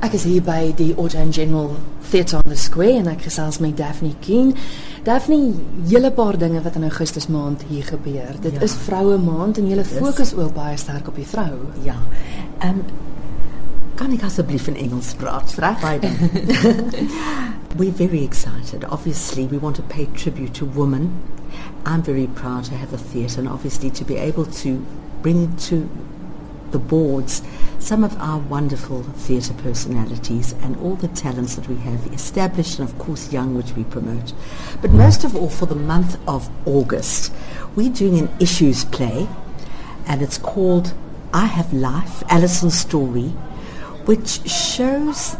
[0.00, 1.74] Ek is hier by die and General
[2.10, 4.52] Theatre on the Square en ek gesels met Daphne Keen.
[5.04, 5.54] Daphne,
[5.90, 8.36] hele paar dinge wat in Augustus maand hier gebeur.
[8.40, 8.60] Dit Ja.
[8.60, 11.50] is vroue maand en jy fokus ook baie sterk op die vrou.
[11.82, 11.96] Ja.
[12.58, 12.78] Ehm
[13.94, 15.58] kan ik alsjeblieft in Engels praten?
[15.58, 15.80] Reg.
[15.80, 16.30] Baie dankie.
[17.78, 18.84] We're very excited.
[18.88, 21.10] Obviously, we want to pay tribute to women.
[21.84, 24.78] I'm very proud to have a theatre and obviously to be able to
[25.22, 25.88] bring to
[26.72, 27.42] the boards
[27.78, 32.88] some of our wonderful theatre personalities and all the talents that we have established and
[32.88, 34.32] of course young which we promote.
[34.82, 37.32] But most of all for the month of August,
[37.76, 39.28] we're doing an issues play
[40.06, 40.92] and it's called
[41.32, 43.28] I Have Life, Alison's Story,
[44.06, 45.34] which shows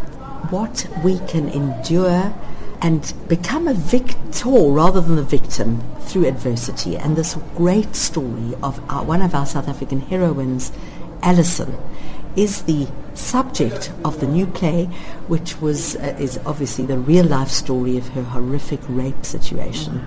[0.50, 2.34] what we can endure
[2.80, 6.97] and become a victor rather than a victim through adversity.
[6.97, 10.70] And this great story of our, one of our South African heroines,
[11.22, 11.77] Alison,
[12.36, 14.84] is the subject of the new play,
[15.27, 20.06] which was uh, is obviously the real life story of her horrific rape situation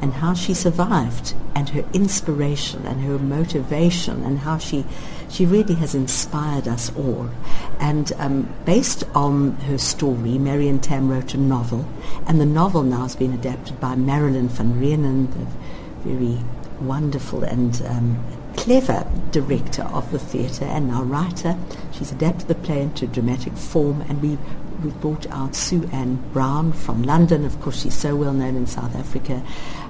[0.00, 4.84] and how she survived and her inspiration and her motivation and how she
[5.28, 7.30] she really has inspired us all.
[7.78, 11.86] And um, based on her story, Marion Tam wrote a novel,
[12.26, 16.38] and the novel now has been adapted by Marilyn van Reenen, the very
[16.80, 18.24] wonderful and um,
[18.56, 21.56] clever director of the theatre and now writer.
[21.92, 24.38] She's adapted the play into dramatic form, and we
[24.82, 27.44] we brought out Sue Ann Brown from London.
[27.44, 29.42] Of course, she's so well known in South Africa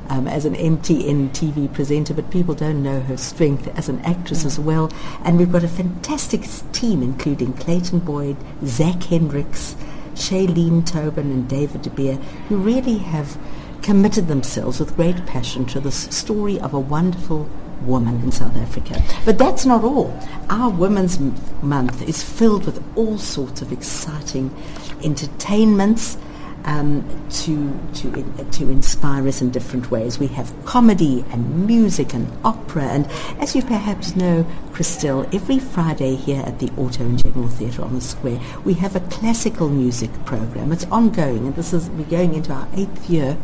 [0.08, 4.44] um, as an MTN TV presenter, but people don't know her strength as an actress
[4.44, 4.92] as well.
[5.24, 9.76] And we've got a fantastic team, including Clayton Boyd, Zach Hendricks,
[10.14, 12.16] Shailene Tobin, and David De Beer,
[12.48, 13.38] who really have
[13.82, 17.48] committed themselves with great passion to this story of a wonderful
[17.82, 19.02] woman in South Africa.
[19.24, 20.18] But that's not all.
[20.48, 21.18] Our Women's
[21.62, 24.54] Month is filled with all sorts of exciting
[25.02, 26.16] entertainments
[26.64, 30.18] um, to to to inspire us in different ways.
[30.18, 33.06] We have comedy and music and opera, and
[33.38, 37.94] as you perhaps know, Christelle, every Friday here at the Auto and General Theatre on
[37.94, 40.72] the Square, we have a classical music program.
[40.72, 43.36] It's ongoing, and this is we're going into our eighth year,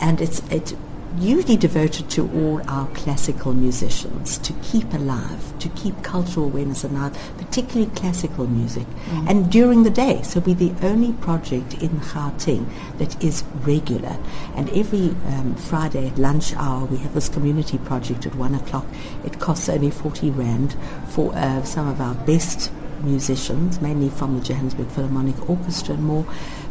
[0.00, 0.74] and it's it's
[1.18, 7.16] usually devoted to all our classical musicians to keep alive, to keep cultural awareness alive,
[7.38, 8.86] particularly classical music,
[9.26, 10.22] and during the day.
[10.22, 12.66] So we're the only project in Gauteng
[12.98, 14.16] that is regular.
[14.54, 18.86] And every um, Friday at lunch hour, we have this community project at one o'clock.
[19.24, 20.76] It costs only 40 Rand
[21.08, 26.26] for uh, some of our best musicians, mainly from the Johannesburg Philharmonic Orchestra and more,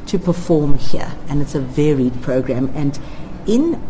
[0.08, 1.12] to perform here.
[1.28, 2.72] And it's a varied program.
[2.76, 2.98] And
[3.46, 3.82] in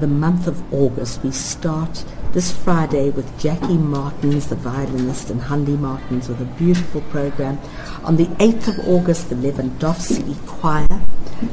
[0.00, 5.76] the month of August, we start this Friday with Jackie Martins, the violinist, and Handy
[5.76, 7.58] Martins with a beautiful program.
[8.04, 10.86] On the 8th of August, the Lewandowski Choir.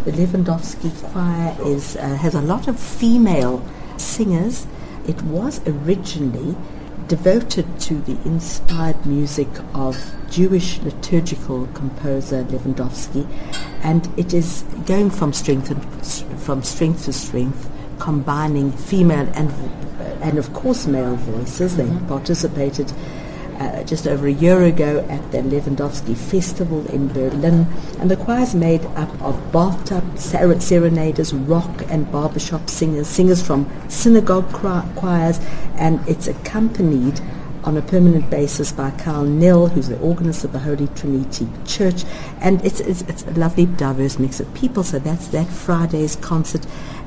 [0.04, 3.66] The Lewandowski Choir is, uh, has a lot of female
[3.98, 4.68] singers.
[5.08, 6.56] It was originally
[7.08, 9.98] devoted to the inspired music of
[10.30, 13.28] Jewish liturgical composer Lewandowski,
[13.82, 17.70] and it is going from strength and, from strength to strength,
[18.00, 19.52] combining female and
[20.22, 21.78] and of course male voices.
[21.78, 22.92] They participated
[23.60, 27.68] uh, just over a year ago at the Lewandowski Festival in Berlin,
[28.00, 33.42] and the choir is made up of bathtub ser- serenaders, rock and barbershop singers, singers
[33.42, 35.40] from synagogue cri- choirs,
[35.76, 37.22] and it's accompanied
[37.64, 42.04] on a permanent basis by Carl Nell, who's the organist of the Holy Trinity Church,
[42.40, 44.84] and it's, it's, it's a lovely diverse mix of people.
[44.84, 46.66] So that's that Friday's concert.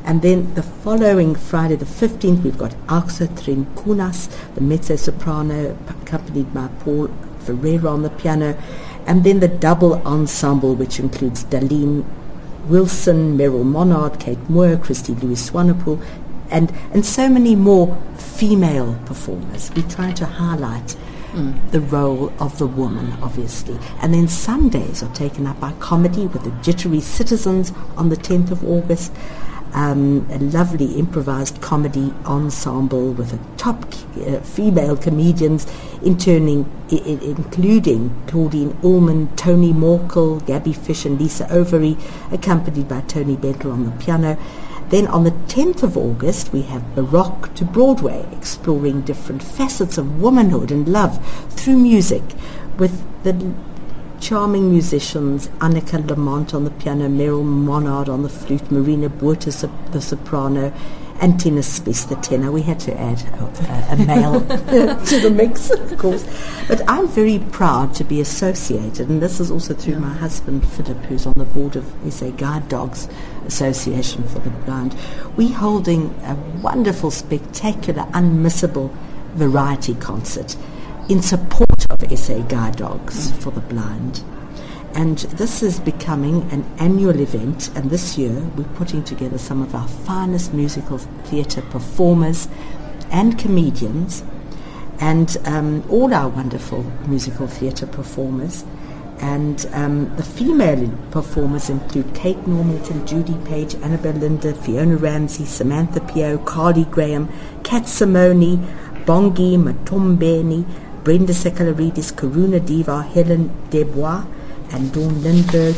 [0.08, 6.68] And then the following Friday, the 15th, we've got Auxa Trincunas, the mezzo-soprano, accompanied by
[6.80, 7.10] Paul
[7.40, 8.58] Ferreira on the piano,
[9.06, 12.06] and then the double ensemble, which includes Darlene
[12.68, 16.02] Wilson, Meryl Monard, Kate Moore, Christy Louis Swanepoel,
[16.50, 19.70] and, and so many more female performers.
[19.76, 20.96] We try to highlight
[21.70, 23.78] the role of the woman, obviously.
[24.00, 28.50] And then Sundays are taken up by comedy with the Jittery Citizens on the 10th
[28.50, 29.12] of August.
[29.74, 33.84] Um, a lovely improvised comedy ensemble with a top
[34.26, 35.66] uh, female comedians,
[36.02, 41.98] interning, I- I- including Claudine Ullman, Tony Morkel, Gabby Fish, and Lisa Overy,
[42.32, 44.38] accompanied by Tony Bentle on the piano.
[44.90, 50.20] Then on the 10th of August, we have Baroque to Broadway, exploring different facets of
[50.20, 52.22] womanhood and love through music
[52.78, 53.52] with the
[54.18, 60.00] charming musicians Annika Lamont on the piano, Meryl Monard on the flute, Marina Buerta the
[60.00, 60.72] soprano,
[61.20, 62.50] and Tina Spies, the tenor.
[62.52, 64.40] We had to add a, a male
[65.06, 66.24] to the mix, of course.
[66.68, 70.00] But I'm very proud to be associated, and this is also through yeah.
[70.00, 73.08] my husband, Philip, who's on the board of SA Guide Dogs
[73.46, 74.96] Association for the Blind.
[75.36, 78.94] We're holding a wonderful, spectacular, unmissable
[79.34, 80.56] variety concert
[81.08, 84.22] in support of SA Guide Dogs for the Blind.
[84.98, 89.72] And this is becoming an annual event, and this year we're putting together some of
[89.72, 92.48] our finest musical theatre performers
[93.08, 94.24] and comedians,
[94.98, 98.64] and um, all our wonderful musical theatre performers.
[99.20, 106.00] And um, the female performers include Kate Normington, Judy Page, Annabel Linder, Fiona Ramsey, Samantha
[106.00, 107.28] Peo, Carly Graham,
[107.62, 108.58] Kat Simone,
[109.06, 110.64] Bongi Mthombeni,
[111.04, 114.26] Brenda Sakellaridis, Karuna Diva, Helen Debois,
[114.72, 115.76] and Dawn Lindberg.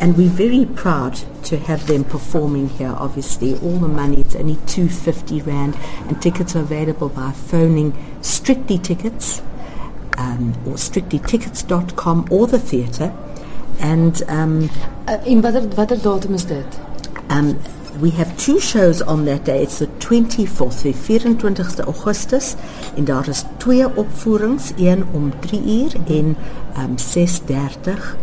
[0.00, 1.14] And we're very proud
[1.44, 3.54] to have them performing here, obviously.
[3.58, 5.76] All the money, it's only 250 Rand,
[6.08, 9.40] and tickets are available by phoning Strictly Tickets
[10.18, 13.14] um, or strictlytickets.com or the theatre.
[13.80, 14.70] And um,
[15.06, 16.80] uh, in watter watter datum is dit?
[17.28, 17.58] Um,
[18.00, 19.62] we have two shows on that day.
[19.62, 22.56] It's the 24th, the 24 Augustus
[22.96, 26.36] en daar is twee opvoerings, een om 3 uur en
[26.76, 28.16] um 6:30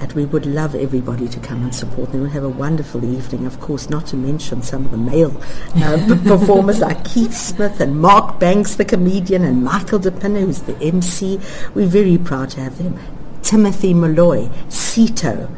[0.00, 2.22] and we would love everybody to come and support them.
[2.22, 5.36] We'll have a wonderful evening, of course, not to mention some of the male
[5.76, 10.76] uh, performers like Keith Smith and Mark Banks, the comedian, and Michael DePinna, who's the
[10.80, 11.38] MC.
[11.74, 12.98] We're very proud to have them.
[13.42, 15.50] Timothy Malloy, Cito,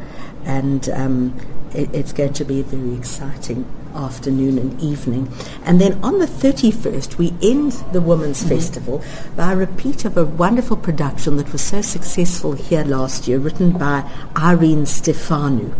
[0.43, 1.39] and um,
[1.73, 3.65] it's going to be a very exciting
[3.95, 5.31] afternoon and evening.
[5.65, 8.49] And then on the 31st, we end the Women's mm-hmm.
[8.49, 9.03] Festival
[9.35, 13.71] by a repeat of a wonderful production that was so successful here last year, written
[13.71, 15.73] by Irene Stephanou.